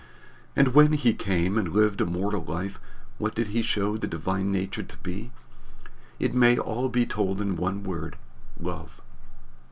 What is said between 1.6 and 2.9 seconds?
lived a mortal life